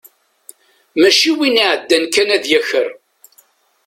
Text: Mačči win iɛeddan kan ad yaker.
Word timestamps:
Mačči 0.99 1.31
win 1.37 1.61
iɛeddan 1.63 2.05
kan 2.13 2.29
ad 2.35 2.45
yaker. 2.51 2.89